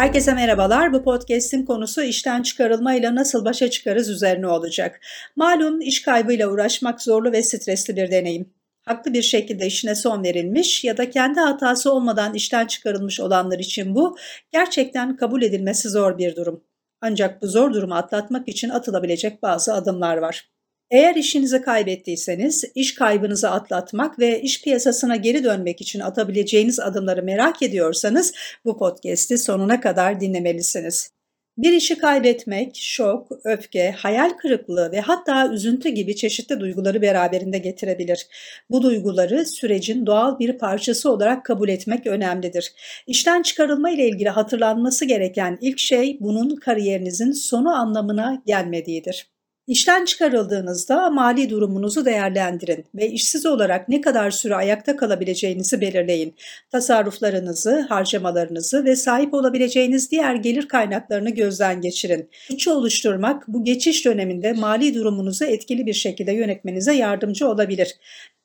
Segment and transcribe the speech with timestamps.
[0.00, 0.92] Herkese merhabalar.
[0.92, 5.00] Bu podcast'in konusu işten çıkarılmayla nasıl başa çıkarız üzerine olacak.
[5.36, 8.54] Malum iş kaybıyla uğraşmak zorlu ve stresli bir deneyim.
[8.82, 13.94] Haklı bir şekilde işine son verilmiş ya da kendi hatası olmadan işten çıkarılmış olanlar için
[13.94, 14.16] bu
[14.52, 16.64] gerçekten kabul edilmesi zor bir durum.
[17.00, 20.50] Ancak bu zor durumu atlatmak için atılabilecek bazı adımlar var.
[20.90, 27.62] Eğer işinizi kaybettiyseniz, iş kaybınızı atlatmak ve iş piyasasına geri dönmek için atabileceğiniz adımları merak
[27.62, 28.32] ediyorsanız
[28.64, 31.10] bu podcast'i sonuna kadar dinlemelisiniz.
[31.58, 38.26] Bir işi kaybetmek, şok, öfke, hayal kırıklığı ve hatta üzüntü gibi çeşitli duyguları beraberinde getirebilir.
[38.70, 42.72] Bu duyguları sürecin doğal bir parçası olarak kabul etmek önemlidir.
[43.06, 49.39] İşten çıkarılma ile ilgili hatırlanması gereken ilk şey bunun kariyerinizin sonu anlamına gelmediğidir.
[49.70, 56.34] İşten çıkarıldığınızda mali durumunuzu değerlendirin ve işsiz olarak ne kadar süre ayakta kalabileceğinizi belirleyin.
[56.72, 62.30] Tasarruflarınızı, harcamalarınızı ve sahip olabileceğiniz diğer gelir kaynaklarını gözden geçirin.
[62.50, 67.96] Bütçe oluşturmak bu geçiş döneminde mali durumunuzu etkili bir şekilde yönetmenize yardımcı olabilir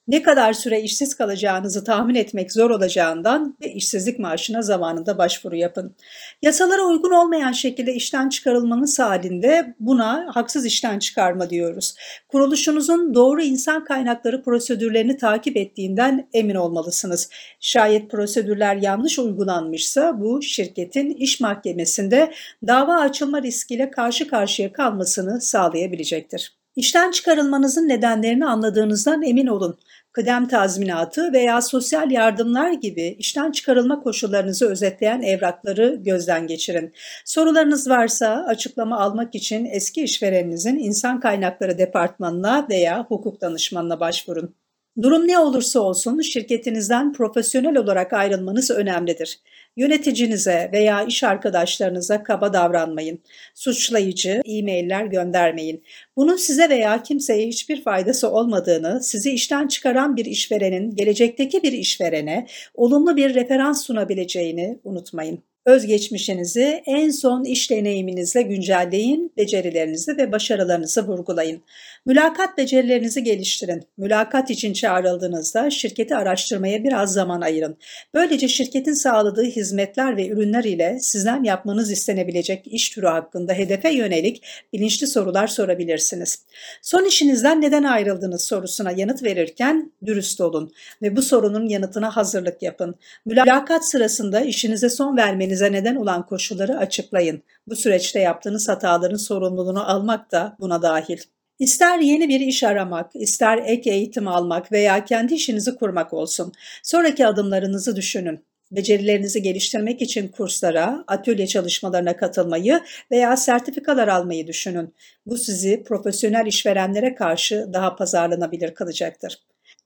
[0.08, 5.95] ne kadar süre işsiz kalacağınızı tahmin etmek zor olacağından ve işsizlik maaşına zamanında başvuru yapın.
[6.42, 11.95] Yasalara uygun olmayan şekilde işten çıkarılmanız halinde buna haksız işten çıkarma diyoruz.
[12.28, 17.30] Kuruluşunuzun doğru insan kaynakları prosedürlerini takip ettiğinden emin olmalısınız.
[17.59, 22.34] Şayet prosedürler yanlış uygulanmışsa bu şirketin iş mahkemesinde
[22.67, 26.65] dava açılma riskiyle karşı karşıya kalmasını sağlayabilecektir.
[26.76, 29.80] İşten çıkarılmanızın nedenlerini anladığınızdan emin olun
[30.16, 36.94] kıdem tazminatı veya sosyal yardımlar gibi işten çıkarılma koşullarınızı özetleyen evrakları gözden geçirin.
[37.25, 44.56] Sorularınız varsa açıklama almak için eski işvereninizin insan kaynakları departmanına veya hukuk danışmanına başvurun.
[45.01, 49.39] Durum ne olursa olsun şirketinizden profesyonel olarak ayrılmanız önemlidir.
[49.78, 53.19] Yöneticinize veya iş arkadaşlarınıza kaba davranmayın.
[53.53, 55.83] Suçlayıcı e-mailler göndermeyin.
[56.17, 62.47] Bunun size veya kimseye hiçbir faydası olmadığını, sizi işten çıkaran bir işverenin gelecekteki bir işverene
[62.73, 65.55] olumlu bir referans sunabileceğini unutmayın.
[65.66, 71.64] Özgeçmişinizi en son iş deneyiminizle güncelleyin, becerilerinizi ve başarılarınızı vurgulayın.
[72.06, 73.84] Mülakat becerilerinizi geliştirin.
[73.98, 77.78] Mülakat için çağrıldığınızda şirketi araştırmaya biraz zaman ayırın.
[78.14, 84.44] Böylece şirketin sağladığı hizmetler ve ürünler ile sizden yapmanız istenebilecek iş türü hakkında hedefe yönelik
[84.74, 86.46] bilinçli sorular sorabilirsiniz.
[86.81, 90.72] Son işinizden neden ayrıldınız sorusuna yanıt verirken dürüst olun
[91.02, 92.96] ve bu sorunun yanıtına hazırlık yapın.
[93.25, 97.44] Mülakat sırasında işinize son vermeniz Kendinize neden olan koşulları açıklayın.
[97.68, 101.18] Bu süreçte yaptığınız hataların sorumluluğunu almak da buna dahil.
[101.60, 106.54] İster yeni bir iş aramak, ister ek eğitim almak veya kendi işinizi kurmak olsun.
[106.84, 108.46] Sonraki adımlarınızı düşünün.
[108.72, 114.94] Becerilerinizi geliştirmek için kurslara, atölye çalışmalarına katılmayı veya sertifikalar almayı düşünün.
[115.26, 119.40] Bu sizi profesyonel işverenlere karşı daha pazarlanabilir kılacaktır.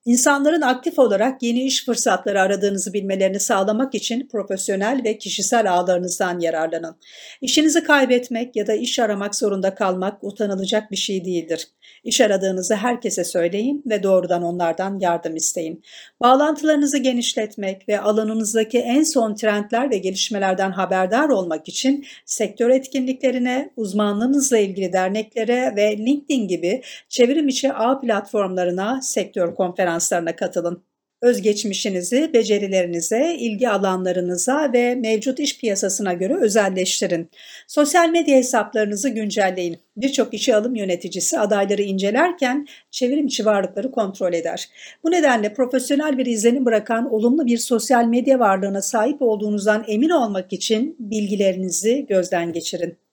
[0.10, 6.96] İnsanların aktif olarak yeni iş fırsatları aradığınızı bilmelerini sağlamak için profesyonel ve kişisel ağlarınızdan yararlanın.
[7.42, 11.68] İşinizi kaybetmek ya da iş aramak zorunda kalmak utanılacak bir şey değildir.
[12.04, 15.84] İş aradığınızı herkese söyleyin ve doğrudan onlardan yardım isteyin.
[16.22, 24.58] Bağlantılarınızı genişletmek ve alanınızdaki en son trendler ve gelişmelerden haberdar olmak için sektör etkinliklerine, uzmanlığınızla
[24.58, 29.99] ilgili derneklere ve LinkedIn gibi çevrim içi ağ platformlarına, sektör konferanslarına
[30.36, 30.84] katılın
[31.22, 37.30] özgeçmişinizi, becerilerinize, ilgi alanlarınıza ve mevcut iş piyasasına göre özelleştirin.
[37.68, 39.78] Sosyal medya hesaplarınızı güncelleyin.
[39.98, 44.70] Birçok işe alım yöneticisi adayları incelerken çevrimçi varlıkları kontrol eder.
[45.04, 50.54] Bu nedenle profesyonel bir izlenim bırakan olumlu bir sosyal medya varlığına sahip olduğunuzdan emin olmak
[50.54, 53.09] için bilgilerinizi gözden geçirin.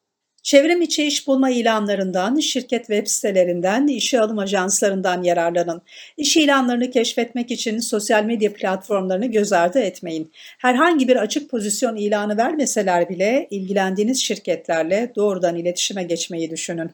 [0.46, 5.82] Çevrim içi iş bulma ilanlarından, şirket web sitelerinden, işe alım ajanslarından yararlanın.
[6.16, 10.32] İş ilanlarını keşfetmek için sosyal medya platformlarını göz ardı etmeyin.
[10.58, 16.90] Herhangi bir açık pozisyon ilanı vermeseler bile ilgilendiğiniz şirketlerle doğrudan iletişime geçmeyi düşünün.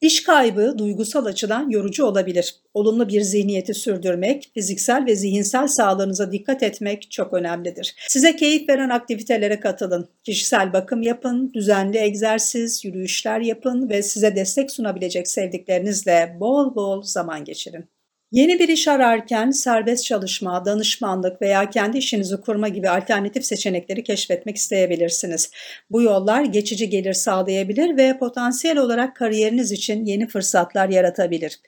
[0.00, 2.54] İş kaybı duygusal açıdan yorucu olabilir.
[2.74, 7.94] Olumlu bir zihniyeti sürdürmek, fiziksel ve zihinsel sağlığınıza dikkat etmek çok önemlidir.
[8.08, 10.08] Size keyif veren aktivitelere katılın.
[10.24, 17.44] Kişisel bakım yapın, düzenli egzersiz, yürüyüşler yapın ve size destek sunabilecek sevdiklerinizle bol bol zaman
[17.44, 17.95] geçirin.
[18.32, 24.56] Yeni bir iş ararken serbest çalışma, danışmanlık veya kendi işinizi kurma gibi alternatif seçenekleri keşfetmek
[24.56, 25.50] isteyebilirsiniz.
[25.90, 31.60] Bu yollar geçici gelir sağlayabilir ve potansiyel olarak kariyeriniz için yeni fırsatlar yaratabilir.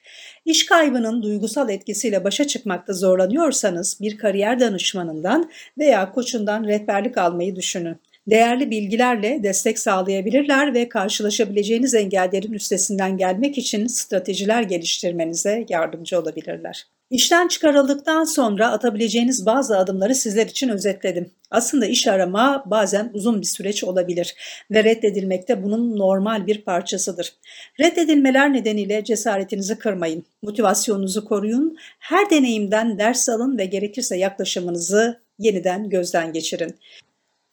[0.44, 7.96] İş kaybının duygusal etkisiyle başa çıkmakta zorlanıyorsanız bir kariyer danışmanından veya koçundan rehberlik almayı düşünün.
[8.30, 16.86] Değerli bilgilerle destek sağlayabilirler ve karşılaşabileceğiniz engellerin üstesinden gelmek için stratejiler geliştirmenize yardımcı olabilirler.
[17.10, 21.30] İşten çıkarıldıktan sonra atabileceğiniz bazı adımları sizler için özetledim.
[21.50, 24.34] Aslında iş arama bazen uzun bir süreç olabilir
[24.70, 27.32] ve reddedilmek de bunun normal bir parçasıdır.
[27.80, 36.32] Reddedilmeler nedeniyle cesaretinizi kırmayın, motivasyonunuzu koruyun, her deneyimden ders alın ve gerekirse yaklaşımınızı yeniden gözden
[36.32, 36.74] geçirin.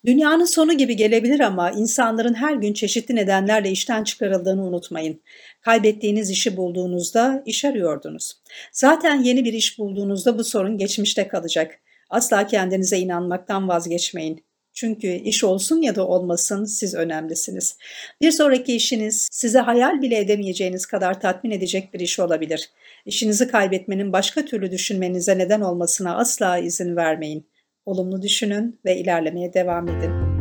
[0.05, 5.21] Dünyanın sonu gibi gelebilir ama insanların her gün çeşitli nedenlerle işten çıkarıldığını unutmayın.
[5.61, 8.33] Kaybettiğiniz işi bulduğunuzda iş arıyordunuz.
[8.71, 11.79] Zaten yeni bir iş bulduğunuzda bu sorun geçmişte kalacak.
[12.09, 14.45] Asla kendinize inanmaktan vazgeçmeyin.
[14.73, 17.77] Çünkü iş olsun ya da olmasın siz önemlisiniz.
[18.21, 22.69] Bir sonraki işiniz size hayal bile edemeyeceğiniz kadar tatmin edecek bir iş olabilir.
[23.05, 27.45] İşinizi kaybetmenin başka türlü düşünmenize neden olmasına asla izin vermeyin.
[27.85, 30.34] Olumlu düşünün ve ilerlemeye devam edin.